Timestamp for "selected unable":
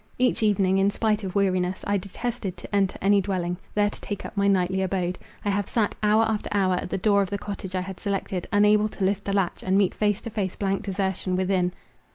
7.99-8.89